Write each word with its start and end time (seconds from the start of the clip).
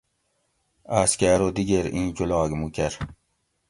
آس 0.99 1.11
کہ 1.19 1.27
ارو 1.33 1.47
دِگیر 1.55 1.85
اِیں 1.93 2.07
جولاگ 2.15 2.51
مُو 2.59 2.67
کۤر 2.75 2.93